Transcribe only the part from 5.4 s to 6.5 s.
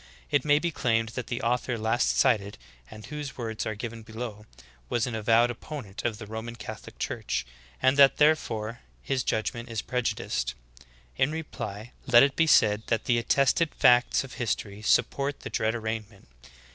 opponent of the Ro